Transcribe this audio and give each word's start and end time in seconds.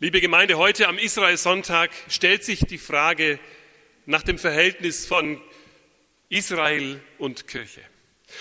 Liebe 0.00 0.20
Gemeinde, 0.20 0.58
heute 0.58 0.86
am 0.86 0.96
Israel-Sonntag 0.96 1.90
stellt 2.08 2.44
sich 2.44 2.60
die 2.60 2.78
Frage 2.78 3.40
nach 4.06 4.22
dem 4.22 4.38
Verhältnis 4.38 5.04
von 5.06 5.40
Israel 6.28 7.00
und 7.18 7.48
Kirche, 7.48 7.80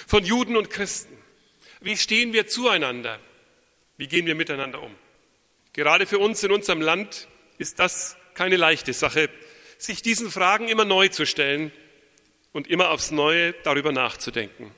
von 0.06 0.24
Juden 0.24 0.56
und 0.56 0.70
Christen. 0.70 1.18
Wie 1.82 1.98
stehen 1.98 2.32
wir 2.32 2.46
zueinander? 2.46 3.20
Wie 3.98 4.06
gehen 4.08 4.28
wir 4.28 4.36
miteinander 4.36 4.84
um? 4.84 4.94
Gerade 5.74 6.06
für 6.06 6.20
uns 6.20 6.44
in 6.44 6.52
unserem 6.52 6.80
Land 6.80 7.28
ist 7.58 7.80
das 7.80 8.18
keine 8.36 8.56
leichte 8.56 8.94
Sache, 8.94 9.28
sich 9.80 10.04
diesen 10.04 10.30
Fragen 10.30 10.68
immer 10.68 10.86
neu 10.86 11.08
zu 11.08 11.26
stellen 11.26 11.72
und 12.52 12.68
immer 12.68 12.92
aufs 12.92 13.10
Neue 13.10 13.54
darüber 13.64 13.92
nachzudenken. 13.92 14.76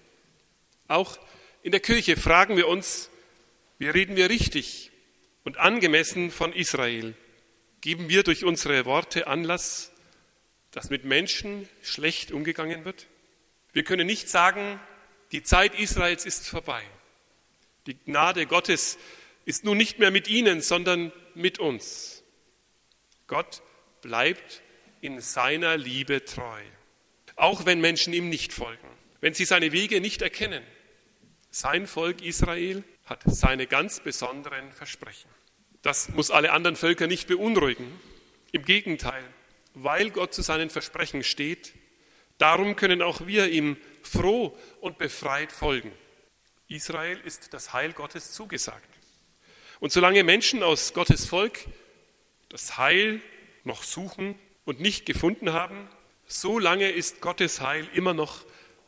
Auch 0.87 1.19
in 1.61 1.73
der 1.73 1.81
Kirche 1.81 2.15
fragen 2.15 2.55
wir 2.55 2.69
uns, 2.69 3.09
wie 3.79 3.89
reden 3.89 4.15
wir 4.15 4.29
richtig 4.29 4.93
und 5.43 5.57
angemessen 5.57 6.31
von 6.31 6.53
Israel 6.53 7.15
geben 7.81 8.09
wir 8.09 8.23
durch 8.23 8.43
unsere 8.43 8.85
Worte 8.85 9.27
Anlass, 9.27 9.91
dass 10.71 10.89
mit 10.89 11.05
Menschen 11.05 11.67
schlecht 11.81 12.31
umgegangen 12.31 12.85
wird? 12.85 13.07
Wir 13.73 13.83
können 13.83 14.07
nicht 14.07 14.29
sagen, 14.29 14.79
die 15.31 15.43
Zeit 15.43 15.77
Israels 15.77 16.25
ist 16.25 16.47
vorbei. 16.47 16.83
Die 17.85 17.95
Gnade 17.95 18.45
Gottes 18.45 18.97
ist 19.45 19.63
nun 19.63 19.77
nicht 19.77 19.99
mehr 19.99 20.11
mit 20.11 20.27
ihnen, 20.27 20.61
sondern 20.61 21.11
mit 21.35 21.59
uns. 21.59 22.23
Gott 23.27 23.61
bleibt 24.01 24.61
in 25.01 25.21
seiner 25.21 25.77
Liebe 25.77 26.25
treu, 26.25 26.61
auch 27.35 27.65
wenn 27.65 27.79
Menschen 27.79 28.13
ihm 28.13 28.29
nicht 28.29 28.53
folgen, 28.53 28.87
wenn 29.21 29.33
sie 29.33 29.45
seine 29.45 29.71
Wege 29.71 30.01
nicht 30.01 30.21
erkennen. 30.21 30.63
Sein 31.51 31.87
Volk 31.87 32.21
Israel 32.21 32.83
hat 33.09 33.23
seine 33.25 33.65
ganz 33.65 33.99
besonderen 33.99 34.71
Versprechen. 34.71 35.29
Das 35.81 36.09
muss 36.09 36.29
alle 36.29 36.51
anderen 36.51 36.75
Völker 36.75 37.07
nicht 37.07 37.27
beunruhigen. 37.27 37.99
Im 38.51 38.63
Gegenteil, 38.63 39.23
weil 39.73 40.11
Gott 40.11 40.33
zu 40.33 40.41
seinen 40.41 40.69
Versprechen 40.69 41.23
steht, 41.23 41.73
darum 42.37 42.75
können 42.75 43.01
auch 43.01 43.25
wir 43.25 43.49
ihm 43.49 43.77
froh 44.03 44.57
und 44.79 44.97
befreit 44.97 45.51
folgen. 45.51 45.91
Israel 46.67 47.19
ist 47.25 47.53
das 47.53 47.73
Heil 47.73 47.93
Gottes 47.93 48.31
zugesagt. 48.31 48.87
Und 49.79 49.91
solange 49.91 50.23
Menschen 50.23 50.61
aus 50.61 50.93
Gottes 50.93 51.25
Volk 51.25 51.59
das 52.49 52.77
Heil 52.77 53.21
noch 53.63 53.83
suchen 53.83 54.37
und 54.65 54.79
nicht 54.79 55.05
gefunden 55.05 55.53
haben, 55.53 55.89
so 56.27 56.59
lange 56.59 56.91
ist 56.91 57.21
Gottes 57.21 57.61
Heil 57.61 57.87
immer 57.93 58.13
noch 58.13 58.45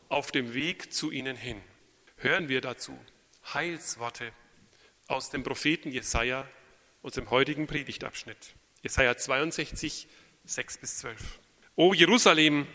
auf 0.08 0.30
dem 0.30 0.54
Weg 0.54 0.92
zu 0.92 1.10
ihnen 1.10 1.36
hin. 1.36 1.60
Hören 2.18 2.48
wir 2.48 2.60
dazu 2.60 2.96
Heilsworte 3.52 4.32
aus 5.08 5.30
dem 5.30 5.42
Propheten 5.42 5.90
Jesaja 5.90 6.46
unserem 7.02 7.30
heutigen 7.30 7.66
Predigtabschnitt. 7.66 8.54
Jesaja 8.82 9.16
62, 9.16 10.06
6 10.44 10.78
bis 10.78 10.98
12. 10.98 11.40
O 11.76 11.92
Jerusalem, 11.92 12.66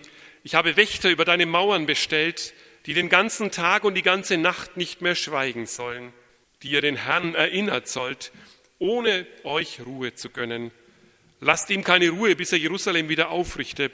ich 0.44 0.56
habe 0.56 0.76
Wächter 0.76 1.10
über 1.10 1.26
deine 1.26 1.46
Mauern 1.46 1.86
bestellt, 1.86 2.54
die 2.86 2.94
den 2.94 3.10
ganzen 3.10 3.52
Tag 3.52 3.84
und 3.84 3.96
die 3.96 4.02
ganze 4.02 4.38
Nacht 4.38 4.78
nicht 4.78 5.02
mehr 5.02 5.16
schweigen 5.16 5.66
sollen, 5.66 6.14
die 6.64 6.70
ihr 6.70 6.82
den 6.82 6.96
Herrn 6.96 7.36
erinnert 7.36 7.88
sollt, 7.88 8.32
ohne 8.80 9.26
euch 9.44 9.82
Ruhe 9.86 10.16
zu 10.16 10.30
gönnen. 10.30 10.72
Lasst 11.40 11.70
ihm 11.70 11.84
keine 11.84 12.10
Ruhe, 12.10 12.36
bis 12.36 12.52
er 12.52 12.60
Jerusalem 12.60 13.10
wieder 13.10 13.30
aufrichte 13.30 13.92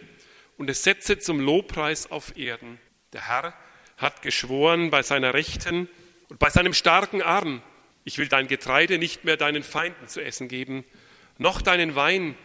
und 0.58 0.70
es 0.70 0.84
setze 0.84 1.20
zum 1.20 1.40
Lobpreis 1.40 2.12
auf 2.12 2.38
Erden. 2.38 2.80
Der 3.12 3.28
Herr 3.28 3.54
hat 3.98 4.22
geschworen 4.22 4.90
bei 4.90 5.04
seiner 5.04 5.34
Rechten 5.34 5.90
und 6.34 6.40
bei 6.40 6.50
seinem 6.50 6.74
starken 6.74 7.22
Arm, 7.22 7.62
ich 8.06 8.18
will 8.18 8.28
dein 8.28 8.48
Getreide 8.48 8.98
nicht 8.98 9.24
mehr 9.24 9.38
deinen 9.38 9.62
Feinden 9.62 10.08
zu 10.08 10.20
essen 10.20 10.48
geben, 10.48 10.84
noch 11.38 11.62
deinen 11.62 11.94
Wein, 11.94 12.36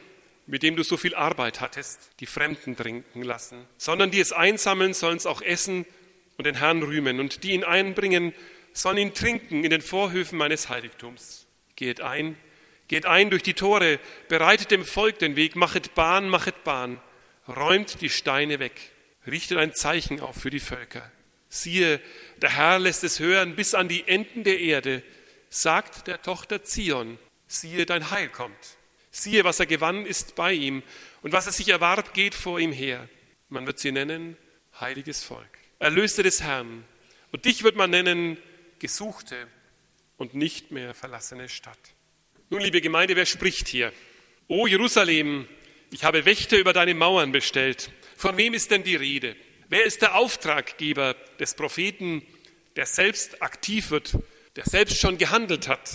mit 0.47 0.63
dem 0.63 0.77
du 0.77 0.83
so 0.83 0.99
viel 0.99 1.15
Arbeit 1.15 1.63
hattest, 1.63 2.11
die 2.21 2.27
Fremden 2.27 2.77
trinken 2.77 3.23
lassen, 3.23 3.65
sondern 3.79 4.11
die 4.11 4.21
es 4.21 4.31
einsammeln, 4.31 4.93
sollen 4.93 5.17
es 5.17 5.25
auch 5.25 5.41
essen 5.41 5.87
und 6.37 6.45
den 6.45 6.57
Herrn 6.57 6.83
rühmen, 6.83 7.19
und 7.19 7.43
die 7.45 7.53
ihn 7.53 7.65
einbringen, 7.65 8.35
sollen 8.75 8.99
ihn 8.99 9.15
trinken 9.15 9.65
in 9.65 9.71
den 9.71 9.81
Vorhöfen 9.81 10.37
meines 10.37 10.69
Heiligtums. 10.69 11.47
Geht 11.75 12.03
ein, 12.03 12.37
geht 12.89 13.07
ein 13.07 13.31
durch 13.31 13.43
die 13.43 13.55
Tore, 13.55 14.01
bereitet 14.29 14.71
dem 14.71 14.85
Volk 14.85 15.19
den 15.19 15.35
Weg, 15.35 15.57
machet 15.57 15.95
Bahn, 15.95 16.29
machet 16.29 16.63
Bahn, 16.63 17.01
räumt 17.49 18.03
die 18.03 18.11
Steine 18.11 18.59
weg, 18.59 18.75
richtet 19.27 19.57
ein 19.57 19.73
Zeichen 19.73 20.21
auf 20.21 20.37
für 20.37 20.51
die 20.51 20.61
Völker. 20.61 21.11
Siehe, 21.49 22.01
der 22.43 22.57
Herr 22.57 22.79
lässt 22.79 23.05
es 23.05 23.21
hören 23.21 23.57
bis 23.57 23.75
an 23.75 23.89
die 23.89 24.07
Enden 24.07 24.45
der 24.45 24.61
Erde, 24.61 25.03
sagt 25.49 26.07
der 26.07 26.23
Tochter 26.23 26.63
Zion, 26.63 27.19
siehe, 27.47 27.87
dein 27.87 28.11
Heil 28.11 28.29
kommt. 28.29 28.77
Siehe, 29.11 29.45
was 29.45 29.59
er 29.59 29.67
gewann, 29.67 30.05
ist 30.07 30.35
bei 30.35 30.53
ihm, 30.53 30.83
und 31.23 31.33
was 31.33 31.47
er 31.47 31.53
sich 31.53 31.69
erwarb, 31.69 32.15
geht 32.15 32.35
vor 32.35 32.61
ihm 32.61 32.73
her. 32.73 33.09
Man 33.49 33.67
wird 33.67 33.79
sie 33.79 33.93
nennen 33.93 34.37
heiliges 34.79 35.25
Volk, 35.25 35.59
Erlöste 35.79 36.23
des 36.23 36.43
Herrn. 36.43 36.85
Und 37.33 37.45
dich 37.45 37.65
wird 37.65 37.77
man 37.77 37.91
nennen 37.91 38.39
gesuchte 38.79 39.49
und 40.17 40.35
nicht 40.35 40.71
mehr 40.71 40.95
verlassene 40.95 41.49
Stadt. 41.49 41.79
Nun, 42.51 42.61
liebe 42.61 42.81
Gemeinde, 42.81 43.17
wer 43.17 43.27
spricht 43.27 43.69
hier? 43.69 43.93
O 44.47 44.67
Jerusalem, 44.67 45.49
ich 45.91 46.05
habe 46.05 46.25
Wächter 46.25 46.59
über 46.59 46.73
deine 46.73 46.95
Mauern 46.95 47.33
bestellt. 47.33 47.91
Von 48.17 48.37
wem 48.37 48.55
ist 48.55 48.71
denn 48.71 48.83
die 48.83 48.97
Rede? 48.97 49.37
Wer 49.69 49.85
ist 49.85 50.03
der 50.03 50.15
Auftraggeber 50.15 51.15
des 51.39 51.55
Propheten, 51.55 52.23
der 52.77 52.87
selbst 52.87 53.43
aktiv 53.43 53.91
wird 53.91 54.17
der 54.59 54.65
selbst 54.65 54.99
schon 54.99 55.19
gehandelt 55.19 55.69
hat. 55.69 55.89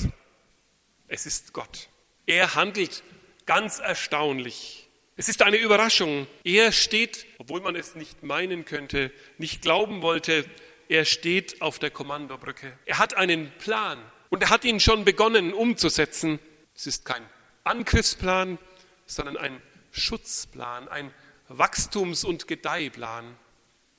Es 1.09 1.25
ist 1.25 1.51
Gott. 1.51 1.89
Er 2.25 2.55
handelt 2.55 3.03
ganz 3.45 3.79
erstaunlich. 3.79 4.87
Es 5.17 5.27
ist 5.27 5.41
eine 5.41 5.57
Überraschung. 5.57 6.27
Er 6.45 6.71
steht, 6.71 7.25
obwohl 7.39 7.59
man 7.59 7.75
es 7.75 7.95
nicht 7.95 8.23
meinen 8.23 8.63
könnte, 8.63 9.11
nicht 9.37 9.61
glauben 9.61 10.01
wollte, 10.01 10.45
er 10.87 11.03
steht 11.03 11.61
auf 11.61 11.77
der 11.77 11.91
Kommandobrücke. 11.91 12.71
Er 12.85 12.99
hat 12.99 13.17
einen 13.17 13.51
Plan 13.57 13.99
und 14.29 14.43
er 14.43 14.49
hat 14.49 14.63
ihn 14.63 14.79
schon 14.79 15.03
begonnen 15.03 15.53
umzusetzen. 15.53 16.39
Es 16.73 16.87
ist 16.87 17.03
kein 17.03 17.23
Angriffsplan, 17.65 18.59
sondern 19.05 19.35
ein 19.35 19.61
Schutzplan, 19.91 20.87
ein 20.87 21.13
Wachstums- 21.49 22.23
und 22.23 22.47
Gedeihplan. 22.47 23.37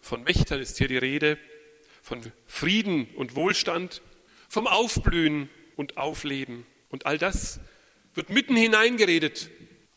Von 0.05 0.27
Wächtern 0.27 0.61
ist 0.61 0.77
hier 0.77 0.89
die 0.89 0.99
Rede, 0.99 1.39
von 2.03 2.21
Frieden 2.47 3.07
und 3.15 3.37
Wohlstand, 3.37 4.03
vom 4.51 4.67
Aufblühen 4.67 5.49
und 5.77 5.97
Aufleben. 5.97 6.67
Und 6.91 7.07
all 7.07 7.17
das 7.17 7.59
wird 8.13 8.29
mitten 8.29 8.55
hineingeredet 8.55 9.49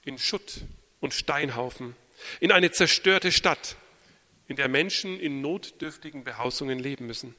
in 0.06 0.18
Schutt 0.18 0.62
und 1.02 1.14
Steinhaufen, 1.14 1.94
in 2.40 2.54
eine 2.54 2.72
zerstörte 2.72 3.34
Stadt, 3.34 3.76
in 4.48 4.56
der 4.56 4.70
Menschen 4.70 5.20
in 5.20 5.42
notdürftigen 5.42 6.24
Behausungen 6.24 6.80
leben 6.80 7.06
müssen. 7.06 7.36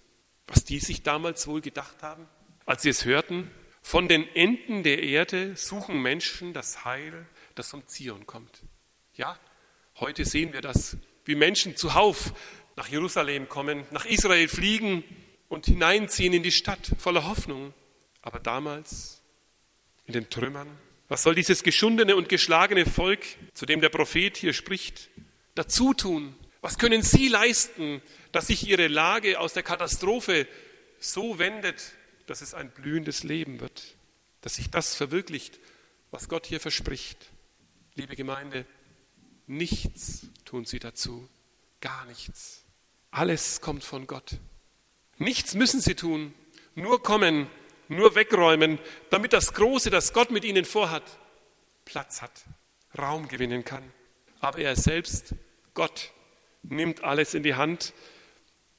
Was 0.47 0.63
die 0.63 0.79
sich 0.79 1.03
damals 1.03 1.47
wohl 1.47 1.63
gedacht 1.63 2.03
haben, 2.03 2.29
als 2.67 2.83
sie 2.83 2.91
es 2.91 3.07
hörten, 3.07 3.51
von 3.81 4.09
den 4.09 4.29
Enden 4.37 4.83
der 4.83 5.03
Erde 5.03 5.57
suchen 5.57 6.03
Menschen 6.03 6.53
das 6.53 6.85
Heil, 6.85 7.27
das 7.55 7.71
vom 7.71 7.89
Zion 7.89 8.27
kommt. 8.27 8.63
Ja, 9.15 9.39
heute 10.01 10.27
sehen 10.27 10.53
wir 10.53 10.61
das, 10.61 10.99
wie 11.29 11.35
Menschen 11.35 11.77
zuhauf 11.77 12.33
nach 12.79 12.89
Jerusalem 12.89 13.49
kommen, 13.49 13.85
nach 13.91 14.07
Israel 14.07 14.49
fliegen, 14.49 15.03
und 15.49 15.67
hineinziehen 15.67 16.33
in 16.33 16.43
die 16.43 16.53
Stadt 16.53 16.93
voller 16.99 17.27
Hoffnung. 17.27 17.75
Aber 18.23 18.39
damals 18.39 19.23
in 20.07 20.13
den 20.13 20.31
Trümmern, 20.31 20.69
was 21.09 21.23
soll 21.23 21.35
dieses 21.35 21.63
geschundene 21.63 22.17
und 22.17 22.29
geschlagene 22.29 22.87
Volk, 22.87 23.25
zu 23.55 23.67
dem 23.67 23.81
der 23.81 23.89
Prophet 23.89 24.37
hier 24.37 24.53
spricht, 24.53 25.09
dazu 25.55 25.95
tun? 25.95 26.37
Was 26.61 26.79
können 26.79 27.03
sie 27.03 27.29
leisten, 27.29 28.03
dass 28.31 28.49
sich 28.49 28.69
ihre 28.69 28.89
Lage 28.89 29.41
aus 29.41 29.55
der 29.55 29.63
Katastrophe 29.63 30.47
so 31.01 31.39
wendet, 31.39 31.93
dass 32.27 32.43
es 32.43 32.53
ein 32.53 32.71
blühendes 32.71 33.23
Leben 33.25 33.61
wird, 33.61 33.97
dass 34.43 34.57
sich 34.57 34.71
das 34.71 34.95
verwirklicht, 34.95 35.59
was 36.11 36.29
Gott 36.29 36.47
hier 36.47 36.61
verspricht? 36.61 37.31
Liebe 37.95 38.17
Gemeinde, 38.17 38.67
nichts 39.47 40.29
tun 40.45 40.65
sie 40.65 40.79
dazu, 40.79 41.29
gar 41.81 42.05
nichts. 42.07 42.68
Alles 43.11 43.61
kommt 43.61 43.85
von 43.85 44.07
Gott. 44.07 44.39
Nichts 45.17 45.55
müssen 45.55 45.81
sie 45.81 45.95
tun, 45.95 46.35
nur 46.75 47.03
kommen, 47.03 47.49
nur 47.89 48.15
wegräumen, 48.15 48.79
damit 49.11 49.33
das 49.33 49.55
Große, 49.55 49.91
das 49.91 50.13
Gott 50.13 50.31
mit 50.31 50.45
ihnen 50.45 50.65
vorhat, 50.65 51.03
Platz 51.85 52.23
hat, 52.23 52.45
Raum 52.97 53.29
gewinnen 53.29 53.65
kann. 53.65 53.83
Aber 54.41 54.59
er 54.59 54.77
selbst, 54.77 55.35
Gott, 55.75 56.13
nimmt 56.63 57.03
alles 57.03 57.35
in 57.35 57.43
die 57.43 57.55
Hand, 57.55 57.95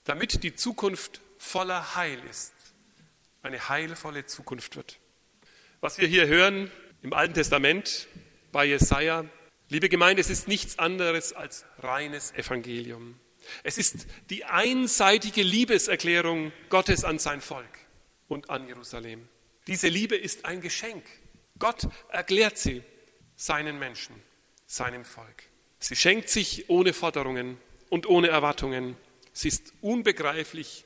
damit 0.05 0.43
die 0.43 0.55
Zukunft 0.55 1.21
voller 1.37 1.95
Heil 1.95 2.19
ist, 2.29 2.53
eine 3.41 3.69
heilvolle 3.69 4.25
Zukunft 4.25 4.75
wird. 4.75 4.99
Was 5.81 5.97
wir 5.97 6.07
hier 6.07 6.27
hören 6.27 6.71
im 7.01 7.13
Alten 7.13 7.33
Testament 7.33 8.07
bei 8.51 8.65
Jesaja, 8.65 9.25
liebe 9.69 9.89
Gemeinde, 9.89 10.21
es 10.21 10.29
ist 10.29 10.47
nichts 10.47 10.77
anderes 10.79 11.33
als 11.33 11.65
reines 11.79 12.33
Evangelium. 12.33 13.19
Es 13.63 13.77
ist 13.77 14.07
die 14.29 14.45
einseitige 14.45 15.43
Liebeserklärung 15.43 16.51
Gottes 16.69 17.03
an 17.03 17.19
sein 17.19 17.41
Volk 17.41 17.79
und 18.27 18.49
an 18.49 18.67
Jerusalem. 18.67 19.27
Diese 19.67 19.87
Liebe 19.87 20.15
ist 20.15 20.45
ein 20.45 20.61
Geschenk. 20.61 21.03
Gott 21.57 21.87
erklärt 22.09 22.57
sie 22.57 22.83
seinen 23.35 23.79
Menschen, 23.79 24.15
seinem 24.65 25.05
Volk. 25.05 25.43
Sie 25.79 25.95
schenkt 25.95 26.29
sich 26.29 26.69
ohne 26.69 26.93
Forderungen 26.93 27.57
und 27.89 28.07
ohne 28.07 28.29
Erwartungen. 28.29 28.95
Sie 29.33 29.47
ist 29.47 29.73
unbegreiflich 29.81 30.85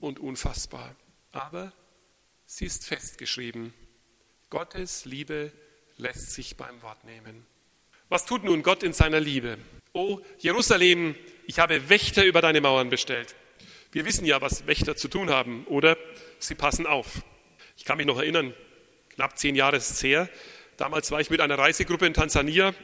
und 0.00 0.18
unfassbar. 0.20 0.94
Aber 1.32 1.72
sie 2.46 2.66
ist 2.66 2.86
festgeschrieben. 2.86 3.74
Gottes 4.50 5.04
Liebe 5.04 5.52
lässt 5.98 6.32
sich 6.32 6.56
beim 6.56 6.80
Wort 6.82 7.04
nehmen. 7.04 7.46
Was 8.08 8.24
tut 8.24 8.44
nun 8.44 8.62
Gott 8.62 8.82
in 8.82 8.92
seiner 8.92 9.20
Liebe? 9.20 9.58
O 9.92 10.20
Jerusalem, 10.38 11.14
ich 11.48 11.58
habe 11.58 11.88
Wächter 11.88 12.26
über 12.26 12.42
deine 12.42 12.60
Mauern 12.60 12.90
bestellt. 12.90 13.34
Wir 13.90 14.04
wissen 14.04 14.26
ja, 14.26 14.42
was 14.42 14.66
Wächter 14.66 14.96
zu 14.96 15.08
tun 15.08 15.30
haben, 15.30 15.64
oder? 15.64 15.96
Sie 16.38 16.54
passen 16.54 16.86
auf. 16.86 17.22
Ich 17.78 17.86
kann 17.86 17.96
mich 17.96 18.06
noch 18.06 18.18
erinnern, 18.18 18.52
knapp 19.14 19.38
zehn 19.38 19.56
Jahre 19.56 19.76
ist 19.76 19.90
es 19.90 20.02
her. 20.02 20.28
Damals 20.76 21.10
war 21.10 21.22
ich 21.22 21.30
mit 21.30 21.40
einer 21.40 21.56
Reisegruppe 21.56 22.04
in 22.04 22.12
Tansania 22.12 22.74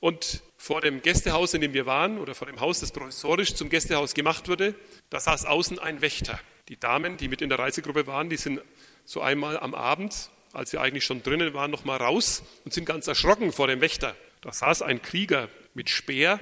und 0.00 0.42
vor 0.56 0.80
dem 0.80 1.00
Gästehaus, 1.00 1.54
in 1.54 1.60
dem 1.60 1.74
wir 1.74 1.86
waren, 1.86 2.18
oder 2.18 2.34
vor 2.34 2.48
dem 2.48 2.58
Haus, 2.58 2.80
das 2.80 2.90
provisorisch 2.90 3.54
zum 3.54 3.68
Gästehaus 3.68 4.14
gemacht 4.14 4.48
wurde, 4.48 4.74
da 5.10 5.20
saß 5.20 5.44
außen 5.44 5.78
ein 5.78 6.00
Wächter. 6.00 6.40
Die 6.68 6.78
Damen, 6.78 7.18
die 7.18 7.28
mit 7.28 7.40
in 7.40 7.50
der 7.50 7.60
Reisegruppe 7.60 8.08
waren, 8.08 8.28
die 8.28 8.36
sind 8.36 8.60
so 9.04 9.20
einmal 9.20 9.60
am 9.60 9.76
Abend, 9.76 10.30
als 10.52 10.72
wir 10.72 10.80
eigentlich 10.80 11.04
schon 11.04 11.22
drinnen 11.22 11.54
waren, 11.54 11.70
noch 11.70 11.84
mal 11.84 11.98
raus 11.98 12.42
und 12.64 12.74
sind 12.74 12.84
ganz 12.84 13.06
erschrocken 13.06 13.52
vor 13.52 13.68
dem 13.68 13.80
Wächter. 13.80 14.16
Da 14.40 14.50
saß 14.52 14.82
ein 14.82 15.02
Krieger 15.02 15.48
mit 15.72 15.88
Speer 15.88 16.40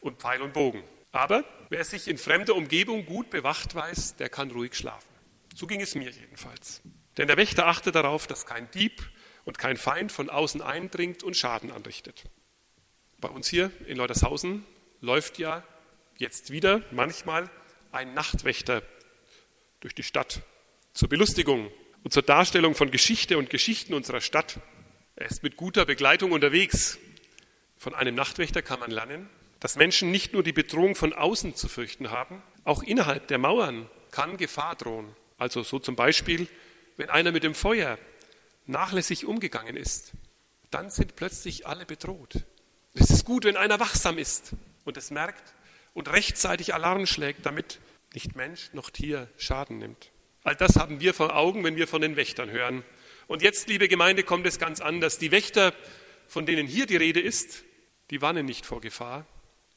und 0.00 0.20
Pfeil 0.20 0.42
und 0.42 0.52
Bogen. 0.52 0.82
Aber 1.12 1.44
wer 1.68 1.84
sich 1.84 2.08
in 2.08 2.16
fremder 2.18 2.56
Umgebung 2.56 3.04
gut 3.04 3.30
bewacht 3.30 3.74
weiß, 3.74 4.16
der 4.16 4.30
kann 4.30 4.50
ruhig 4.50 4.74
schlafen. 4.74 5.08
So 5.54 5.66
ging 5.66 5.82
es 5.82 5.94
mir 5.94 6.10
jedenfalls. 6.10 6.80
Denn 7.18 7.28
der 7.28 7.36
Wächter 7.36 7.66
achtet 7.66 7.94
darauf, 7.94 8.26
dass 8.26 8.46
kein 8.46 8.70
Dieb 8.70 9.02
und 9.44 9.58
kein 9.58 9.76
Feind 9.76 10.10
von 10.10 10.30
außen 10.30 10.62
eindringt 10.62 11.22
und 11.22 11.36
Schaden 11.36 11.70
anrichtet. 11.70 12.24
Bei 13.18 13.28
uns 13.28 13.48
hier 13.48 13.70
in 13.86 13.98
Leutershausen 13.98 14.64
läuft 15.00 15.38
ja 15.38 15.62
jetzt 16.16 16.50
wieder 16.50 16.82
manchmal 16.90 17.50
ein 17.90 18.14
Nachtwächter 18.14 18.82
durch 19.80 19.94
die 19.94 20.02
Stadt 20.02 20.42
zur 20.94 21.08
Belustigung 21.08 21.70
und 22.02 22.12
zur 22.12 22.22
Darstellung 22.22 22.74
von 22.74 22.90
Geschichte 22.90 23.36
und 23.36 23.50
Geschichten 23.50 23.92
unserer 23.92 24.20
Stadt. 24.20 24.60
Er 25.16 25.26
ist 25.26 25.42
mit 25.42 25.56
guter 25.56 25.84
Begleitung 25.84 26.32
unterwegs. 26.32 26.98
Von 27.76 27.94
einem 27.94 28.14
Nachtwächter 28.14 28.62
kann 28.62 28.80
man 28.80 28.90
lernen, 28.90 29.28
dass 29.62 29.76
Menschen 29.76 30.10
nicht 30.10 30.32
nur 30.32 30.42
die 30.42 30.52
Bedrohung 30.52 30.96
von 30.96 31.12
außen 31.12 31.54
zu 31.54 31.68
fürchten 31.68 32.10
haben, 32.10 32.42
auch 32.64 32.82
innerhalb 32.82 33.28
der 33.28 33.38
Mauern 33.38 33.88
kann 34.10 34.36
Gefahr 34.36 34.74
drohen. 34.74 35.14
Also 35.38 35.62
so 35.62 35.78
zum 35.78 35.94
Beispiel, 35.94 36.48
wenn 36.96 37.10
einer 37.10 37.30
mit 37.30 37.44
dem 37.44 37.54
Feuer 37.54 37.96
nachlässig 38.66 39.24
umgegangen 39.24 39.76
ist, 39.76 40.14
dann 40.72 40.90
sind 40.90 41.14
plötzlich 41.14 41.64
alle 41.64 41.86
bedroht. 41.86 42.40
Es 42.94 43.10
ist 43.10 43.24
gut, 43.24 43.44
wenn 43.44 43.56
einer 43.56 43.78
wachsam 43.78 44.18
ist 44.18 44.50
und 44.84 44.96
es 44.96 45.12
merkt 45.12 45.54
und 45.94 46.10
rechtzeitig 46.10 46.74
Alarm 46.74 47.06
schlägt, 47.06 47.46
damit 47.46 47.78
nicht 48.14 48.34
Mensch 48.34 48.70
noch 48.72 48.90
Tier 48.90 49.28
Schaden 49.36 49.78
nimmt. 49.78 50.10
All 50.42 50.56
das 50.56 50.74
haben 50.74 50.98
wir 50.98 51.14
vor 51.14 51.36
Augen, 51.36 51.62
wenn 51.62 51.76
wir 51.76 51.86
von 51.86 52.02
den 52.02 52.16
Wächtern 52.16 52.50
hören. 52.50 52.82
Und 53.28 53.42
jetzt, 53.42 53.68
liebe 53.68 53.86
Gemeinde, 53.86 54.24
kommt 54.24 54.44
es 54.44 54.58
ganz 54.58 54.80
anders. 54.80 55.18
Die 55.18 55.30
Wächter, 55.30 55.72
von 56.26 56.46
denen 56.46 56.66
hier 56.66 56.86
die 56.86 56.96
Rede 56.96 57.20
ist, 57.20 57.62
die 58.10 58.20
warnen 58.22 58.44
nicht 58.44 58.66
vor 58.66 58.80
Gefahr, 58.80 59.24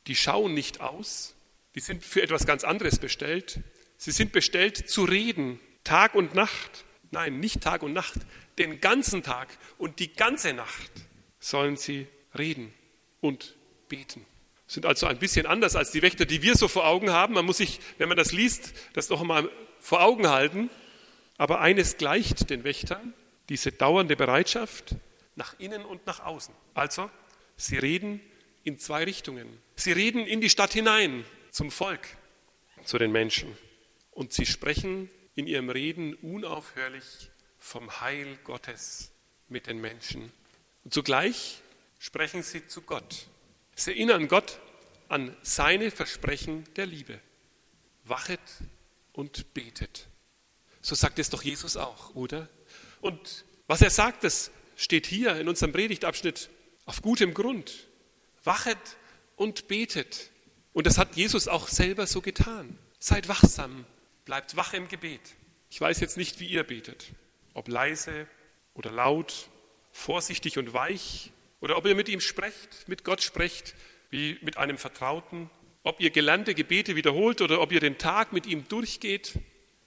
die 0.07 0.15
schauen 0.15 0.53
nicht 0.53 0.81
aus, 0.81 1.35
die 1.75 1.79
sind 1.79 2.03
für 2.03 2.21
etwas 2.21 2.45
ganz 2.45 2.63
anderes 2.63 2.99
bestellt. 2.99 3.59
Sie 3.97 4.11
sind 4.11 4.31
bestellt 4.31 4.89
zu 4.89 5.03
reden, 5.03 5.59
Tag 5.83 6.15
und 6.15 6.33
Nacht. 6.33 6.85
Nein, 7.11 7.39
nicht 7.39 7.61
Tag 7.61 7.83
und 7.83 7.93
Nacht, 7.93 8.19
den 8.57 8.81
ganzen 8.81 9.23
Tag 9.23 9.49
und 9.77 9.99
die 9.99 10.13
ganze 10.13 10.53
Nacht 10.53 10.91
sollen 11.39 11.77
sie 11.77 12.07
reden 12.37 12.73
und 13.21 13.55
beten. 13.89 14.25
Sind 14.67 14.85
also 14.85 15.05
ein 15.05 15.19
bisschen 15.19 15.45
anders 15.45 15.75
als 15.75 15.91
die 15.91 16.01
Wächter, 16.01 16.25
die 16.25 16.41
wir 16.41 16.55
so 16.55 16.67
vor 16.67 16.87
Augen 16.87 17.11
haben. 17.11 17.35
Man 17.35 17.45
muss 17.45 17.57
sich, 17.57 17.79
wenn 17.97 18.07
man 18.07 18.17
das 18.17 18.31
liest, 18.31 18.73
das 18.93 19.09
noch 19.09 19.21
einmal 19.21 19.49
vor 19.79 20.01
Augen 20.01 20.27
halten. 20.27 20.69
Aber 21.37 21.59
eines 21.59 21.97
gleicht 21.97 22.49
den 22.49 22.63
Wächtern, 22.63 23.13
diese 23.49 23.71
dauernde 23.71 24.15
Bereitschaft 24.15 24.95
nach 25.35 25.59
innen 25.59 25.85
und 25.85 26.05
nach 26.07 26.21
außen. 26.21 26.55
Also, 26.73 27.11
sie 27.57 27.77
reden 27.77 28.21
in 28.65 28.79
zwei 28.79 29.03
Richtungen. 29.05 29.61
Sie 29.75 29.93
reden 29.93 30.25
in 30.25 30.41
die 30.41 30.49
Stadt 30.49 30.73
hinein, 30.73 31.23
zum 31.51 31.71
Volk, 31.71 32.07
zu 32.83 32.97
den 32.97 33.11
Menschen. 33.11 33.55
Und 34.11 34.33
sie 34.33 34.45
sprechen 34.45 35.09
in 35.35 35.47
ihrem 35.47 35.69
Reden 35.69 36.15
unaufhörlich 36.15 37.29
vom 37.59 38.01
Heil 38.01 38.37
Gottes 38.43 39.11
mit 39.47 39.67
den 39.67 39.79
Menschen. 39.79 40.31
Und 40.83 40.93
zugleich 40.93 41.61
sprechen 41.99 42.43
sie 42.43 42.67
zu 42.67 42.81
Gott. 42.81 43.27
Sie 43.75 43.91
erinnern 43.91 44.27
Gott 44.27 44.59
an 45.09 45.35
seine 45.43 45.91
Versprechen 45.91 46.63
der 46.75 46.87
Liebe. 46.87 47.19
Wachet 48.03 48.39
und 49.13 49.53
betet. 49.53 50.07
So 50.81 50.95
sagt 50.95 51.19
es 51.19 51.29
doch 51.29 51.43
Jesus 51.43 51.77
auch, 51.77 52.15
oder? 52.15 52.49
Und 53.01 53.45
was 53.67 53.81
er 53.81 53.89
sagt, 53.89 54.23
das 54.23 54.51
steht 54.75 55.05
hier 55.05 55.35
in 55.39 55.47
unserem 55.47 55.71
Predigtabschnitt 55.71 56.49
auf 56.85 57.01
gutem 57.01 57.33
Grund. 57.33 57.87
Wachet 58.45 58.77
und 59.35 59.67
betet. 59.67 60.31
Und 60.73 60.87
das 60.87 60.97
hat 60.97 61.15
Jesus 61.15 61.47
auch 61.47 61.67
selber 61.67 62.07
so 62.07 62.21
getan. 62.21 62.77
Seid 62.99 63.27
wachsam, 63.27 63.85
bleibt 64.25 64.55
wach 64.55 64.73
im 64.73 64.87
Gebet. 64.87 65.21
Ich 65.69 65.79
weiß 65.79 65.99
jetzt 65.99 66.17
nicht, 66.17 66.39
wie 66.39 66.47
ihr 66.47 66.63
betet. 66.63 67.11
Ob 67.53 67.67
leise 67.67 68.27
oder 68.73 68.91
laut, 68.91 69.49
vorsichtig 69.91 70.57
und 70.57 70.73
weich, 70.73 71.31
oder 71.61 71.77
ob 71.77 71.85
ihr 71.85 71.95
mit 71.95 72.09
ihm 72.09 72.21
sprecht, 72.21 72.87
mit 72.87 73.03
Gott 73.03 73.23
sprecht, 73.23 73.75
wie 74.09 74.37
mit 74.41 74.57
einem 74.57 74.77
Vertrauten, 74.77 75.49
ob 75.83 75.99
ihr 75.99 76.09
gelernte 76.09 76.53
Gebete 76.53 76.95
wiederholt 76.95 77.41
oder 77.41 77.61
ob 77.61 77.71
ihr 77.71 77.79
den 77.79 77.97
Tag 77.97 78.33
mit 78.33 78.45
ihm 78.45 78.67
durchgeht, 78.67 79.33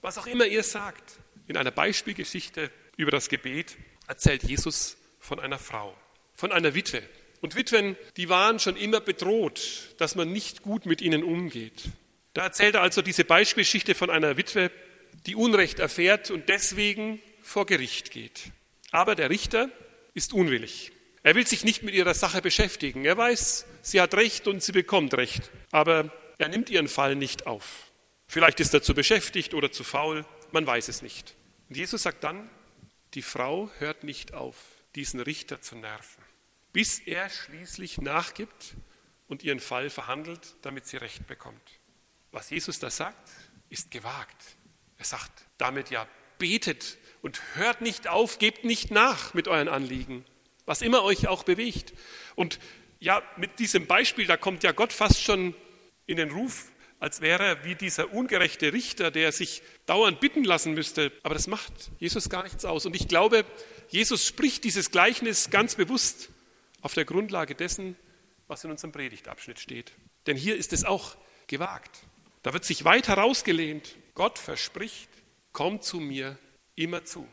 was 0.00 0.18
auch 0.18 0.26
immer 0.26 0.46
ihr 0.46 0.62
sagt. 0.62 1.18
In 1.46 1.56
einer 1.56 1.70
Beispielgeschichte 1.70 2.70
über 2.96 3.10
das 3.10 3.28
Gebet 3.28 3.76
erzählt 4.06 4.42
Jesus 4.42 4.96
von 5.18 5.40
einer 5.40 5.58
Frau, 5.58 5.96
von 6.34 6.52
einer 6.52 6.74
Witwe. 6.74 7.02
Und 7.40 7.54
Witwen, 7.54 7.96
die 8.16 8.28
waren 8.28 8.58
schon 8.58 8.76
immer 8.76 9.00
bedroht, 9.00 9.94
dass 9.98 10.14
man 10.14 10.32
nicht 10.32 10.62
gut 10.62 10.86
mit 10.86 11.00
ihnen 11.00 11.22
umgeht. 11.22 11.84
Da 12.34 12.42
erzählt 12.42 12.74
er 12.74 12.82
also 12.82 13.02
diese 13.02 13.24
Beispielgeschichte 13.24 13.94
von 13.94 14.10
einer 14.10 14.36
Witwe, 14.36 14.70
die 15.26 15.36
Unrecht 15.36 15.78
erfährt 15.78 16.30
und 16.30 16.48
deswegen 16.48 17.20
vor 17.42 17.66
Gericht 17.66 18.10
geht. 18.10 18.52
Aber 18.90 19.14
der 19.14 19.30
Richter 19.30 19.70
ist 20.14 20.32
unwillig. 20.32 20.92
Er 21.22 21.34
will 21.34 21.46
sich 21.46 21.64
nicht 21.64 21.82
mit 21.82 21.94
ihrer 21.94 22.14
Sache 22.14 22.40
beschäftigen. 22.40 23.04
Er 23.04 23.16
weiß, 23.16 23.66
sie 23.82 24.00
hat 24.00 24.14
Recht 24.14 24.46
und 24.46 24.62
sie 24.62 24.72
bekommt 24.72 25.14
Recht. 25.14 25.50
Aber 25.70 26.12
er 26.38 26.48
nimmt 26.48 26.70
ihren 26.70 26.88
Fall 26.88 27.16
nicht 27.16 27.46
auf. 27.46 27.90
Vielleicht 28.26 28.60
ist 28.60 28.74
er 28.74 28.82
zu 28.82 28.94
beschäftigt 28.94 29.54
oder 29.54 29.72
zu 29.72 29.84
faul, 29.84 30.24
man 30.52 30.66
weiß 30.66 30.88
es 30.88 31.02
nicht. 31.02 31.34
Und 31.68 31.76
Jesus 31.76 32.02
sagt 32.02 32.24
dann, 32.24 32.48
die 33.14 33.22
Frau 33.22 33.70
hört 33.78 34.04
nicht 34.04 34.34
auf, 34.34 34.56
diesen 34.94 35.20
Richter 35.20 35.60
zu 35.60 35.76
nerven, 35.76 36.22
bis 36.72 36.98
er 37.00 37.28
schließlich 37.28 37.98
nachgibt 38.00 38.74
und 39.26 39.42
ihren 39.42 39.60
Fall 39.60 39.90
verhandelt, 39.90 40.56
damit 40.62 40.86
sie 40.86 40.96
Recht 40.96 41.26
bekommt. 41.26 41.80
Was 42.30 42.50
Jesus 42.50 42.78
da 42.78 42.90
sagt, 42.90 43.30
ist 43.68 43.90
gewagt. 43.90 44.56
Er 44.96 45.04
sagt 45.04 45.32
damit 45.58 45.90
ja, 45.90 46.06
betet 46.38 46.98
und 47.22 47.40
hört 47.54 47.80
nicht 47.80 48.08
auf, 48.08 48.38
gebt 48.38 48.64
nicht 48.64 48.90
nach 48.90 49.34
mit 49.34 49.48
euren 49.48 49.68
Anliegen 49.68 50.24
was 50.68 50.82
immer 50.82 51.02
euch 51.02 51.26
auch 51.26 51.42
bewegt. 51.42 51.94
Und 52.36 52.60
ja, 53.00 53.22
mit 53.36 53.58
diesem 53.58 53.86
Beispiel, 53.86 54.26
da 54.26 54.36
kommt 54.36 54.62
ja 54.62 54.72
Gott 54.72 54.92
fast 54.92 55.22
schon 55.22 55.54
in 56.06 56.18
den 56.18 56.30
Ruf, 56.30 56.66
als 57.00 57.20
wäre 57.20 57.44
er 57.44 57.64
wie 57.64 57.74
dieser 57.74 58.12
ungerechte 58.12 58.72
Richter, 58.72 59.10
der 59.10 59.32
sich 59.32 59.62
dauernd 59.86 60.20
bitten 60.20 60.44
lassen 60.44 60.74
müsste. 60.74 61.10
Aber 61.22 61.34
das 61.34 61.46
macht 61.46 61.72
Jesus 61.98 62.28
gar 62.28 62.42
nichts 62.42 62.64
aus. 62.64 62.84
Und 62.86 62.94
ich 62.94 63.08
glaube, 63.08 63.44
Jesus 63.88 64.26
spricht 64.26 64.64
dieses 64.64 64.90
Gleichnis 64.90 65.48
ganz 65.50 65.74
bewusst 65.74 66.28
auf 66.80 66.94
der 66.94 67.04
Grundlage 67.04 67.54
dessen, 67.54 67.96
was 68.46 68.64
in 68.64 68.70
unserem 68.70 68.92
Predigtabschnitt 68.92 69.58
steht. 69.58 69.92
Denn 70.26 70.36
hier 70.36 70.56
ist 70.56 70.72
es 70.72 70.84
auch 70.84 71.16
gewagt. 71.46 72.00
Da 72.42 72.52
wird 72.52 72.64
sich 72.64 72.84
weit 72.84 73.08
herausgelehnt. 73.08 73.96
Gott 74.14 74.38
verspricht, 74.38 75.08
kommt 75.52 75.84
zu 75.84 76.00
mir 76.00 76.38
immer 76.74 77.04
zu, 77.04 77.26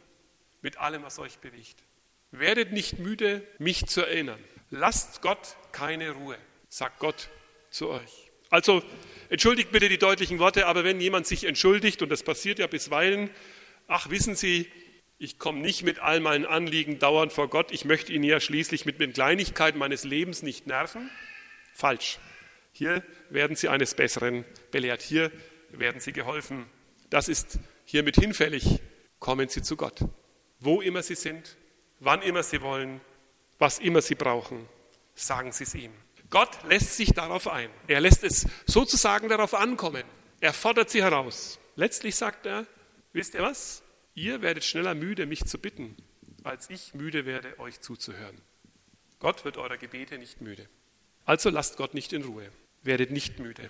mit 0.61 0.77
allem, 0.77 1.03
was 1.03 1.19
euch 1.19 1.37
bewegt. 1.39 1.83
Werdet 2.31 2.71
nicht 2.71 2.99
müde, 2.99 3.47
mich 3.59 3.85
zu 3.85 4.01
erinnern. 4.01 4.43
Lasst 4.71 5.21
Gott 5.21 5.55
keine 5.71 6.11
Ruhe, 6.11 6.37
sagt 6.69 6.99
Gott 6.99 7.29
zu 7.69 7.89
euch. 7.89 8.31
Also 8.49 8.83
entschuldigt 9.29 9.71
bitte 9.71 9.89
die 9.89 9.97
deutlichen 9.97 10.39
Worte, 10.39 10.67
aber 10.67 10.83
wenn 10.83 10.99
jemand 10.99 11.27
sich 11.27 11.43
entschuldigt, 11.43 12.01
und 12.01 12.09
das 12.09 12.23
passiert 12.23 12.59
ja 12.59 12.67
bisweilen, 12.67 13.29
ach 13.87 14.09
wissen 14.09 14.35
Sie, 14.35 14.71
ich 15.25 15.39
komme 15.39 15.60
nicht 15.60 15.82
mit 15.82 16.00
all 16.00 16.20
meinen 16.20 16.46
Anliegen 16.46 17.00
dauernd 17.00 17.34
vor 17.34 17.50
Gott, 17.50 17.72
ich 17.72 17.84
möchte 17.84 18.13
ihn 18.13 18.24
ja 18.24 18.39
schließlich 18.39 18.86
mit 18.86 19.00
den 19.00 19.12
Kleinigkeiten 19.12 19.79
meines 19.79 20.03
Lebens 20.03 20.44
nicht 20.44 20.67
nerven. 20.67 21.10
Falsch. 21.74 22.20
Hier 22.72 23.03
werden 23.32 23.55
Sie 23.55 23.67
eines 23.67 23.96
Besseren 23.96 24.46
belehrt, 24.70 25.01
hier 25.01 25.32
werden 25.72 26.00
Sie 26.00 26.13
geholfen. 26.13 26.67
Das 27.10 27.27
ist 27.27 27.58
hiermit 27.86 28.17
hinfällig. 28.17 28.82
Kommen 29.20 29.50
Sie 29.50 29.63
zu 29.63 29.75
Gott, 29.75 30.00
wo 30.60 30.82
immer 30.82 31.01
Sie 31.01 31.15
sind, 31.15 31.58
wann 32.00 32.22
immer 32.22 32.44
Sie 32.44 32.62
wollen, 32.62 33.01
was 33.58 33.79
immer 33.79 34.03
Sie 34.03 34.15
brauchen, 34.15 34.70
sagen 35.15 35.51
Sie 35.51 35.63
es 35.63 35.74
ihm. 35.74 35.91
Gott 36.29 36.51
lässt 36.70 36.98
sich 36.98 37.13
darauf 37.13 37.48
ein. 37.48 37.72
Er 37.88 38.00
lässt 38.00 38.24
es 38.24 38.46
sozusagen 38.67 39.27
darauf 39.27 39.55
ankommen. 39.55 40.03
Er 40.39 40.53
fordert 40.53 40.91
Sie 40.91 41.01
heraus. 41.01 41.60
Letztlich 41.75 42.15
sagt 42.15 42.46
er, 42.46 42.67
wisst 43.12 43.34
ihr 43.34 43.41
was? 43.41 43.84
Ihr 44.15 44.41
werdet 44.41 44.63
schneller 44.63 44.95
müde, 44.95 45.25
mich 45.25 45.43
zu 45.43 45.57
bitten, 45.60 45.98
als 46.43 46.69
ich 46.69 46.93
müde 46.93 47.25
werde, 47.25 47.60
euch 47.60 47.81
zuzuhören. 47.81 48.41
Gott 49.19 49.43
wird 49.43 49.57
eurer 49.57 49.77
Gebete 49.77 50.17
nicht 50.17 50.39
müde. 50.39 50.69
Also 51.25 51.50
lasst 51.50 51.75
Gott 51.75 51.93
nicht 51.93 52.13
in 52.13 52.24
Ruhe. 52.24 52.50
Werdet 52.81 53.12
nicht 53.12 53.39
müde. 53.39 53.69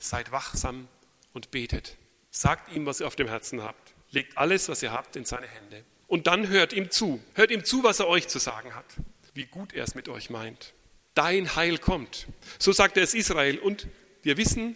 Seid 0.00 0.32
wachsam 0.32 0.88
und 1.32 1.52
betet. 1.52 1.96
Sagt 2.30 2.74
ihm, 2.74 2.86
was 2.86 3.00
ihr 3.00 3.06
auf 3.06 3.14
dem 3.14 3.28
Herzen 3.28 3.62
habt. 3.62 3.94
Legt 4.10 4.36
alles, 4.36 4.68
was 4.68 4.82
ihr 4.82 4.90
habt, 4.90 5.14
in 5.14 5.24
seine 5.24 5.46
Hände. 5.46 5.84
Und 6.08 6.26
dann 6.26 6.48
hört 6.48 6.72
ihm 6.72 6.90
zu. 6.90 7.22
Hört 7.34 7.52
ihm 7.52 7.64
zu, 7.64 7.84
was 7.84 8.00
er 8.00 8.08
euch 8.08 8.26
zu 8.26 8.40
sagen 8.40 8.74
hat. 8.74 8.86
Wie 9.34 9.46
gut 9.46 9.74
er 9.74 9.84
es 9.84 9.94
mit 9.94 10.08
euch 10.08 10.28
meint. 10.28 10.74
Dein 11.14 11.54
Heil 11.54 11.78
kommt. 11.78 12.26
So 12.58 12.72
sagt 12.72 12.96
er 12.96 13.04
es 13.04 13.14
Israel. 13.14 13.58
Und 13.58 13.86
wir 14.22 14.38
wissen, 14.38 14.74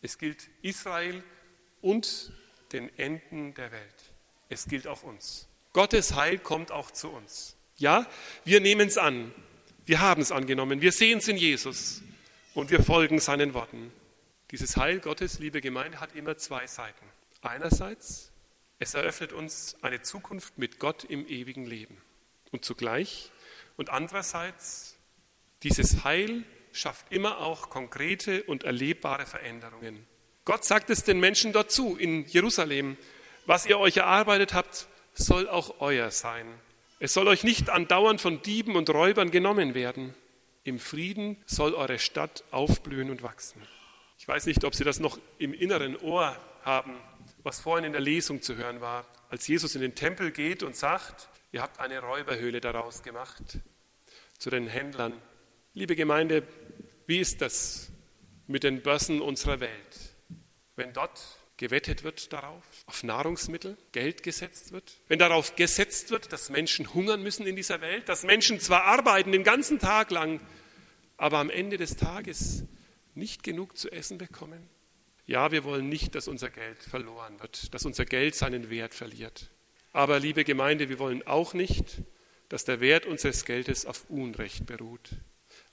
es 0.00 0.16
gilt 0.16 0.48
Israel 0.62 1.22
und 1.82 2.32
den 2.72 2.96
Enden 2.98 3.52
der 3.54 3.72
Welt. 3.72 4.10
Es 4.50 4.66
gilt 4.66 4.86
auch 4.86 5.02
uns. 5.02 5.48
Gottes 5.72 6.14
Heil 6.14 6.38
kommt 6.38 6.72
auch 6.72 6.90
zu 6.90 7.08
uns. 7.08 7.56
Ja, 7.76 8.06
wir 8.44 8.60
nehmen 8.60 8.88
es 8.88 8.98
an. 8.98 9.32
Wir 9.86 10.00
haben 10.00 10.20
es 10.20 10.32
angenommen. 10.32 10.82
Wir 10.82 10.92
sehen 10.92 11.18
es 11.18 11.28
in 11.28 11.38
Jesus. 11.38 12.02
Und 12.52 12.70
wir 12.70 12.82
folgen 12.82 13.20
seinen 13.20 13.54
Worten. 13.54 13.92
Dieses 14.50 14.76
Heil 14.76 14.98
Gottes, 14.98 15.38
liebe 15.38 15.60
Gemeinde, 15.60 16.00
hat 16.00 16.14
immer 16.16 16.36
zwei 16.36 16.66
Seiten. 16.66 17.06
Einerseits, 17.40 18.32
es 18.80 18.94
eröffnet 18.94 19.32
uns 19.32 19.76
eine 19.82 20.02
Zukunft 20.02 20.58
mit 20.58 20.80
Gott 20.80 21.04
im 21.04 21.26
ewigen 21.28 21.64
Leben. 21.64 21.96
Und 22.50 22.64
zugleich, 22.64 23.30
und 23.76 23.90
andererseits, 23.90 24.96
dieses 25.62 26.02
Heil 26.04 26.44
schafft 26.72 27.12
immer 27.12 27.38
auch 27.38 27.70
konkrete 27.70 28.42
und 28.42 28.64
erlebbare 28.64 29.26
Veränderungen. 29.26 30.06
Gott 30.44 30.64
sagt 30.64 30.90
es 30.90 31.04
den 31.04 31.20
Menschen 31.20 31.52
dort 31.52 31.70
zu, 31.70 31.96
in 31.96 32.26
Jerusalem. 32.26 32.96
Was 33.50 33.66
ihr 33.66 33.80
euch 33.80 33.96
erarbeitet 33.96 34.54
habt, 34.54 34.86
soll 35.12 35.48
auch 35.48 35.80
euer 35.80 36.12
sein. 36.12 36.46
Es 37.00 37.14
soll 37.14 37.26
euch 37.26 37.42
nicht 37.42 37.68
andauernd 37.68 38.20
von 38.20 38.40
Dieben 38.42 38.76
und 38.76 38.88
Räubern 38.90 39.32
genommen 39.32 39.74
werden. 39.74 40.14
Im 40.62 40.78
Frieden 40.78 41.36
soll 41.46 41.74
eure 41.74 41.98
Stadt 41.98 42.44
aufblühen 42.52 43.10
und 43.10 43.24
wachsen. 43.24 43.60
Ich 44.18 44.28
weiß 44.28 44.46
nicht, 44.46 44.62
ob 44.62 44.76
Sie 44.76 44.84
das 44.84 45.00
noch 45.00 45.18
im 45.38 45.52
inneren 45.52 45.96
Ohr 45.96 46.36
haben, 46.62 46.94
was 47.42 47.58
vorhin 47.58 47.86
in 47.86 47.90
der 47.90 48.00
Lesung 48.00 48.40
zu 48.40 48.54
hören 48.54 48.80
war, 48.80 49.04
als 49.30 49.48
Jesus 49.48 49.74
in 49.74 49.80
den 49.80 49.96
Tempel 49.96 50.30
geht 50.30 50.62
und 50.62 50.76
sagt, 50.76 51.28
ihr 51.50 51.60
habt 51.60 51.80
eine 51.80 51.98
Räuberhöhle 51.98 52.60
daraus 52.60 53.02
gemacht 53.02 53.58
zu 54.38 54.50
den 54.50 54.68
Händlern. 54.68 55.20
Liebe 55.74 55.96
Gemeinde, 55.96 56.44
wie 57.08 57.18
ist 57.18 57.40
das 57.40 57.90
mit 58.46 58.62
den 58.62 58.80
Börsen 58.80 59.20
unserer 59.20 59.58
Welt? 59.58 60.14
Wenn 60.76 60.92
dort 60.92 61.39
gewettet 61.60 62.04
wird 62.04 62.32
darauf, 62.32 62.64
auf 62.86 63.02
Nahrungsmittel 63.02 63.76
Geld 63.92 64.22
gesetzt 64.22 64.72
wird, 64.72 64.96
wenn 65.08 65.18
darauf 65.18 65.56
gesetzt 65.56 66.10
wird, 66.10 66.32
dass 66.32 66.48
Menschen 66.48 66.94
hungern 66.94 67.22
müssen 67.22 67.46
in 67.46 67.54
dieser 67.54 67.82
Welt, 67.82 68.08
dass 68.08 68.24
Menschen 68.24 68.60
zwar 68.60 68.84
arbeiten 68.84 69.30
den 69.30 69.44
ganzen 69.44 69.78
Tag 69.78 70.10
lang, 70.10 70.40
aber 71.18 71.36
am 71.36 71.50
Ende 71.50 71.76
des 71.76 71.96
Tages 71.96 72.64
nicht 73.14 73.42
genug 73.42 73.76
zu 73.76 73.90
essen 73.92 74.16
bekommen? 74.16 74.70
Ja, 75.26 75.52
wir 75.52 75.62
wollen 75.62 75.90
nicht, 75.90 76.14
dass 76.14 76.28
unser 76.28 76.48
Geld 76.48 76.82
verloren 76.82 77.38
wird, 77.40 77.74
dass 77.74 77.84
unser 77.84 78.06
Geld 78.06 78.34
seinen 78.34 78.70
Wert 78.70 78.94
verliert. 78.94 79.50
Aber, 79.92 80.18
liebe 80.18 80.44
Gemeinde, 80.44 80.88
wir 80.88 80.98
wollen 80.98 81.26
auch 81.26 81.52
nicht, 81.52 82.00
dass 82.48 82.64
der 82.64 82.80
Wert 82.80 83.04
unseres 83.04 83.44
Geldes 83.44 83.84
auf 83.84 84.08
Unrecht 84.08 84.64
beruht, 84.64 85.10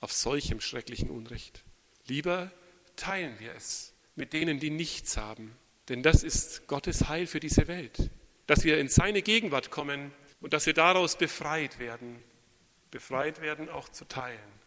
auf 0.02 0.12
solchem 0.12 0.60
schrecklichen 0.60 1.10
Unrecht. 1.10 1.64
Lieber 2.08 2.52
teilen 2.98 3.40
wir 3.40 3.54
es 3.56 3.94
mit 4.16 4.34
denen, 4.34 4.60
die 4.60 4.70
nichts 4.70 5.16
haben, 5.16 5.56
denn 5.90 6.04
das 6.04 6.24
ist 6.24 6.68
Gottes 6.68 7.08
Heil 7.10 7.28
für 7.28 7.40
diese 7.40 7.68
Welt, 7.68 8.10
dass 8.46 8.64
wir 8.64 8.80
in 8.80 8.90
seine 8.90 9.22
Gegenwart 9.22 9.72
kommen 9.72 10.12
und 10.42 10.54
dass 10.54 10.66
wir 10.66 10.74
daraus 10.74 11.18
befreit 11.18 11.80
werden, 11.80 12.22
befreit 12.92 13.42
werden 13.42 13.70
auch 13.70 13.90
zu 13.90 14.06
teilen 14.06 14.58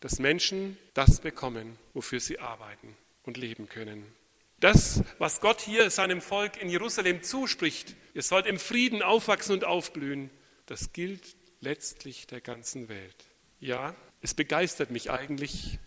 dass 0.00 0.18
Menschen 0.18 0.78
das 0.94 1.20
bekommen, 1.20 1.78
wofür 1.94 2.20
sie 2.20 2.38
arbeiten 2.38 2.96
und 3.24 3.36
leben 3.36 3.68
können. 3.68 4.04
Das, 4.60 5.02
was 5.18 5.40
Gott 5.40 5.60
hier 5.60 5.90
seinem 5.90 6.20
Volk 6.20 6.60
in 6.60 6.68
Jerusalem 6.68 7.22
zuspricht, 7.22 7.94
ihr 8.14 8.22
sollt 8.22 8.46
im 8.46 8.58
Frieden 8.58 9.02
aufwachsen 9.02 9.54
und 9.54 9.64
aufblühen, 9.64 10.30
das 10.66 10.92
gilt 10.92 11.36
letztlich 11.60 12.26
der 12.26 12.40
ganzen 12.40 12.88
Welt. 12.88 13.24
Ja, 13.60 13.94
es 14.22 14.34
begeistert 14.34 14.90
mich 14.90 15.10
eigentlich. 15.10 15.78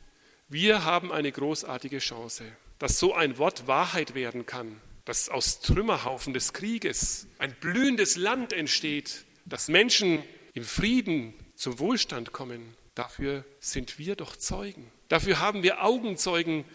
Wir 0.47 0.83
haben 0.83 1.11
eine 1.11 1.31
großartige 1.31 1.99
Chance, 1.99 2.45
dass 2.79 2.97
so 2.97 3.13
ein 3.13 3.37
Wort 3.37 3.67
Wahrheit 3.67 4.15
werden 4.15 4.45
kann, 4.45 4.81
dass 5.05 5.29
aus 5.29 5.61
Trümmerhaufen 5.61 6.33
des 6.33 6.53
Krieges 6.53 7.27
ein 7.37 7.53
blühendes 7.59 8.15
Land 8.15 8.53
entsteht, 8.53 9.25
dass 9.45 9.67
Menschen 9.67 10.23
im 10.53 10.63
Frieden 10.63 11.33
zum 11.55 11.79
Wohlstand 11.79 12.31
kommen, 12.31 12.75
Dafür 12.99 13.45
sind 13.61 13.97
wir 13.97 14.17
doch 14.17 14.35
Zeugen. 14.35 14.91
Dafür 15.07 15.39
haben 15.39 15.63
wir 15.63 15.85
Augenzeugen, 15.85 16.65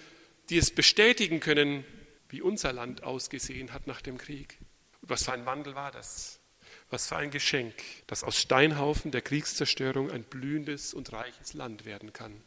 die 0.48 0.56
es 0.56 0.74
bestätigen 0.74 1.38
können, 1.38 1.84
wie 2.30 2.40
unser 2.40 2.72
Land 2.72 3.02
ausgesehen 3.02 3.74
hat 3.74 3.86
nach 3.86 4.00
dem 4.00 4.16
Krieg. 4.16 4.56
Und 5.02 5.10
was 5.10 5.24
für 5.24 5.34
ein 5.34 5.44
Wandel 5.44 5.74
war 5.74 5.90
das? 5.90 6.40
Was 6.88 7.08
für 7.08 7.16
ein 7.16 7.30
Geschenk, 7.30 7.74
dass 8.06 8.24
aus 8.24 8.40
Steinhaufen 8.40 9.10
der 9.10 9.20
Kriegszerstörung 9.20 10.10
ein 10.10 10.24
blühendes 10.24 10.94
und 10.94 11.12
reiches 11.12 11.52
Land 11.52 11.84
werden 11.84 12.14
kann. 12.14 12.42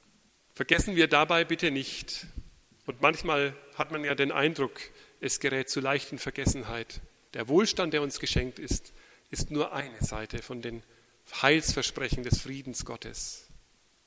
Vergessen 0.56 0.96
wir 0.96 1.08
dabei 1.08 1.46
bitte 1.46 1.70
nicht, 1.70 2.26
und 2.88 3.02
manchmal 3.02 3.54
hat 3.76 3.92
man 3.92 4.04
ja 4.04 4.16
den 4.16 4.32
Eindruck, 4.32 4.80
es 5.20 5.40
gerät 5.40 5.70
zu 5.70 5.82
leicht 5.82 6.12
in 6.14 6.20
Vergessenheit. 6.20 7.02
Der 7.34 7.50
Wohlstand, 7.50 7.94
der 7.94 8.02
uns 8.02 8.20
geschenkt 8.20 8.60
ist, 8.60 8.94
ist 9.30 9.52
nur 9.52 9.74
eine 9.74 10.02
Seite 10.02 10.42
von 10.42 10.62
den 10.62 10.82
Heilsversprechen 11.42 12.24
des 12.24 12.40
Friedens 12.40 12.86
Gottes. 12.86 13.48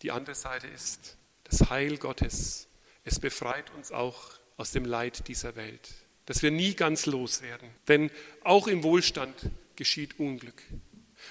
Die 0.00 0.10
andere 0.10 0.34
Seite 0.34 0.66
ist 0.66 1.18
das 1.44 1.68
Heil 1.68 1.98
Gottes. 1.98 2.68
Es 3.04 3.20
befreit 3.20 3.70
uns 3.76 3.92
auch 3.92 4.30
aus 4.56 4.72
dem 4.72 4.86
Leid 4.86 5.28
dieser 5.28 5.56
Welt, 5.56 5.90
dass 6.24 6.42
wir 6.42 6.50
nie 6.50 6.74
ganz 6.74 7.04
loswerden. 7.04 7.68
Denn 7.86 8.10
auch 8.42 8.66
im 8.66 8.82
Wohlstand 8.82 9.34
geschieht 9.76 10.18
Unglück. 10.18 10.62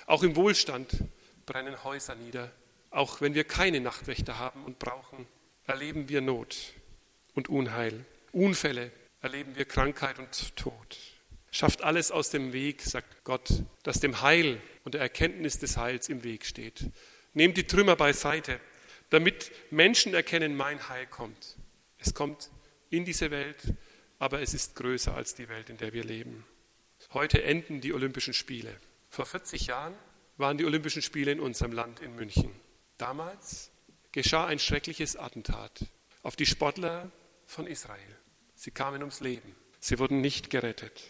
Auch 0.06 0.22
im 0.22 0.36
Wohlstand 0.36 0.90
brennen 1.48 1.84
Häuser 1.84 2.14
nieder. 2.14 2.52
Auch 2.92 3.22
wenn 3.22 3.34
wir 3.34 3.44
keine 3.44 3.80
Nachtwächter 3.80 4.38
haben 4.38 4.64
und 4.66 4.78
brauchen, 4.78 5.26
erleben 5.66 6.10
wir 6.10 6.22
Not 6.22 6.74
und 7.40 7.48
Unheil. 7.48 8.06
Unfälle 8.34 8.92
erleben 9.22 9.56
wir 9.56 9.64
Krankheit 9.64 10.20
und 10.20 10.56
Tod. 10.58 10.98
Schafft 11.52 11.82
alles 11.82 12.12
aus 12.12 12.30
dem 12.32 12.52
Weg, 12.52 12.82
sagt 12.82 13.24
Gott, 13.24 13.64
das 13.84 14.02
dem 14.02 14.22
Heil 14.22 14.62
und 14.84 14.94
der 14.94 15.02
Erkenntnis 15.02 15.58
des 15.58 15.78
Heils 15.78 16.10
im 16.10 16.24
Weg 16.26 16.46
steht. 16.46 16.92
Nehmt 17.34 17.56
die 17.56 17.66
Trümmer 17.66 17.96
beiseite, 17.96 18.60
damit 19.10 19.52
Menschen 19.72 20.14
erkennen, 20.14 20.56
mein 20.56 20.90
Heil 20.90 21.08
kommt. 21.08 21.56
Es 21.98 22.14
kommt 22.14 22.50
in 22.90 23.06
diese 23.06 23.32
Welt, 23.32 23.74
aber 24.20 24.42
es 24.42 24.54
ist 24.54 24.76
größer 24.76 25.16
als 25.16 25.34
die 25.34 25.48
Welt, 25.48 25.70
in 25.70 25.78
der 25.78 25.94
wir 25.94 26.04
leben. 26.04 26.46
Heute 27.14 27.42
enden 27.42 27.80
die 27.80 27.94
Olympischen 27.94 28.34
Spiele. 28.34 28.76
Vor 29.10 29.26
40 29.26 29.68
Jahren 29.68 29.96
waren 30.36 30.58
die 30.58 30.66
Olympischen 30.66 31.02
Spiele 31.02 31.32
in 31.32 31.40
unserem 31.40 31.72
Land 31.72 32.02
in 32.02 32.16
München. 32.16 32.52
Damals 32.98 33.72
geschah 34.12 34.46
ein 34.46 34.60
schreckliches 34.60 35.16
Attentat 35.16 35.86
auf 36.22 36.36
die 36.36 36.46
Sportler 36.46 37.10
von 37.50 37.66
Israel. 37.66 38.16
Sie 38.56 38.72
kamen 38.72 39.02
ums 39.02 39.22
Leben. 39.22 39.56
Sie 39.80 39.98
wurden 39.98 40.22
nicht 40.22 40.50
gerettet. 40.50 41.02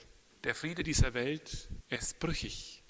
Der 0.46 0.55
Friede 0.55 0.84
dieser 0.84 1.13
Welt 1.13 1.67
ist 1.89 2.19
brüchig. 2.19 2.81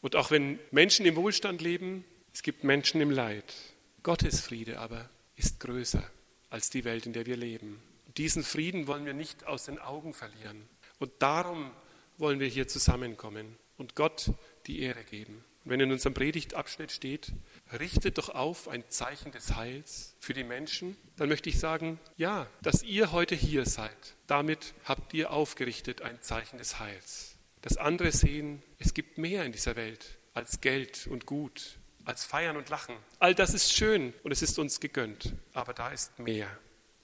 Und 0.00 0.16
auch 0.16 0.30
wenn 0.30 0.58
Menschen 0.72 1.06
im 1.06 1.14
Wohlstand 1.14 1.60
leben, 1.62 2.04
es 2.34 2.42
gibt 2.42 2.64
Menschen 2.64 3.00
im 3.00 3.10
Leid. 3.10 3.54
Gottes 4.02 4.40
Friede 4.40 4.80
aber 4.80 5.08
ist 5.36 5.60
größer 5.60 6.02
als 6.50 6.68
die 6.70 6.84
Welt, 6.84 7.06
in 7.06 7.12
der 7.12 7.26
wir 7.26 7.36
leben. 7.36 7.80
Diesen 8.16 8.42
Frieden 8.42 8.88
wollen 8.88 9.06
wir 9.06 9.14
nicht 9.14 9.46
aus 9.46 9.66
den 9.66 9.78
Augen 9.78 10.12
verlieren. 10.12 10.68
Und 10.98 11.12
darum 11.20 11.70
wollen 12.18 12.40
wir 12.40 12.48
hier 12.48 12.66
zusammenkommen 12.66 13.56
und 13.76 13.94
Gott 13.94 14.32
die 14.66 14.80
Ehre 14.80 15.04
geben. 15.04 15.44
Und 15.64 15.70
wenn 15.70 15.80
in 15.80 15.92
unserem 15.92 16.14
Predigtabschnitt 16.14 16.90
steht, 16.90 17.32
richtet 17.72 18.18
doch 18.18 18.28
auf 18.28 18.68
ein 18.68 18.84
Zeichen 18.88 19.32
des 19.32 19.56
Heils 19.56 20.14
für 20.20 20.34
die 20.34 20.44
Menschen, 20.44 20.96
dann 21.16 21.28
möchte 21.28 21.48
ich 21.48 21.58
sagen, 21.58 21.98
ja, 22.16 22.46
dass 22.62 22.82
ihr 22.82 23.12
heute 23.12 23.34
hier 23.34 23.66
seid, 23.66 24.14
damit 24.26 24.74
habt 24.84 25.14
ihr 25.14 25.32
aufgerichtet 25.32 26.02
ein 26.02 26.22
Zeichen 26.22 26.58
des 26.58 26.78
Heils. 26.78 27.36
Dass 27.62 27.76
andere 27.76 28.12
sehen, 28.12 28.62
es 28.78 28.94
gibt 28.94 29.18
mehr 29.18 29.44
in 29.44 29.52
dieser 29.52 29.76
Welt 29.76 30.18
als 30.34 30.60
Geld 30.60 31.06
und 31.08 31.26
Gut, 31.26 31.78
als 32.04 32.24
Feiern 32.24 32.56
und 32.56 32.68
Lachen. 32.68 32.96
All 33.18 33.34
das 33.34 33.54
ist 33.54 33.72
schön 33.72 34.14
und 34.22 34.30
es 34.30 34.42
ist 34.42 34.58
uns 34.58 34.80
gegönnt. 34.80 35.34
Aber 35.52 35.74
da 35.74 35.90
ist 35.90 36.18
mehr, 36.18 36.48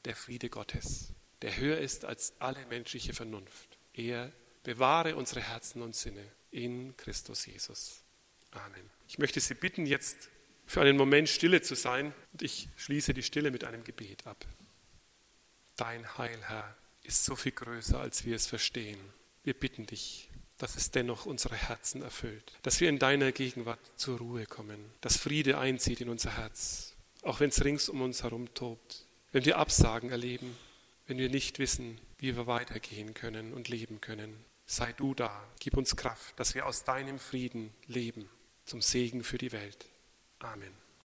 der 0.04 0.14
Friede 0.14 0.48
Gottes, 0.48 1.12
der 1.42 1.56
höher 1.56 1.78
ist 1.78 2.04
als 2.04 2.34
alle 2.38 2.64
menschliche 2.66 3.12
Vernunft. 3.12 3.78
Er 3.94 4.30
bewahre 4.62 5.16
unsere 5.16 5.40
Herzen 5.40 5.82
und 5.82 5.96
Sinne 5.96 6.24
in 6.50 6.96
Christus 6.96 7.46
Jesus. 7.46 8.02
Amen. 8.52 8.90
Ich 9.08 9.18
möchte 9.18 9.40
Sie 9.40 9.54
bitten, 9.54 9.86
jetzt 9.86 10.30
für 10.66 10.80
einen 10.80 10.96
Moment 10.96 11.28
stille 11.28 11.62
zu 11.62 11.74
sein 11.74 12.14
und 12.32 12.42
ich 12.42 12.68
schließe 12.76 13.14
die 13.14 13.22
Stille 13.22 13.50
mit 13.50 13.64
einem 13.64 13.84
Gebet 13.84 14.26
ab. 14.26 14.46
Dein 15.76 16.16
Heil, 16.18 16.38
Herr, 16.46 16.76
ist 17.02 17.24
so 17.24 17.36
viel 17.36 17.52
größer, 17.52 17.98
als 17.98 18.24
wir 18.24 18.36
es 18.36 18.46
verstehen. 18.46 18.98
Wir 19.42 19.54
bitten 19.54 19.86
dich, 19.86 20.30
dass 20.58 20.76
es 20.76 20.90
dennoch 20.90 21.26
unsere 21.26 21.56
Herzen 21.56 22.02
erfüllt, 22.02 22.52
dass 22.62 22.80
wir 22.80 22.88
in 22.88 22.98
deiner 22.98 23.32
Gegenwart 23.32 23.80
zur 23.96 24.18
Ruhe 24.18 24.46
kommen, 24.46 24.78
dass 25.00 25.16
Friede 25.16 25.58
einzieht 25.58 26.00
in 26.00 26.08
unser 26.08 26.36
Herz, 26.36 26.94
auch 27.22 27.40
wenn 27.40 27.48
es 27.48 27.64
rings 27.64 27.88
um 27.88 28.00
uns 28.02 28.22
herum 28.22 28.52
tobt, 28.54 29.04
wenn 29.32 29.44
wir 29.44 29.58
Absagen 29.58 30.10
erleben, 30.10 30.56
wenn 31.06 31.18
wir 31.18 31.30
nicht 31.30 31.58
wissen, 31.58 32.00
wie 32.18 32.36
wir 32.36 32.46
weitergehen 32.46 33.14
können 33.14 33.52
und 33.52 33.68
leben 33.68 34.00
können. 34.00 34.44
Sei 34.66 34.92
du 34.92 35.14
da, 35.14 35.44
gib 35.58 35.76
uns 35.76 35.96
Kraft, 35.96 36.38
dass 36.38 36.54
wir 36.54 36.66
aus 36.66 36.84
deinem 36.84 37.18
Frieden 37.18 37.74
leben, 37.88 38.28
zum 38.64 38.80
Segen 38.80 39.24
für 39.24 39.38
die 39.38 39.52
Welt. 39.52 39.86
Amen. 40.44 40.81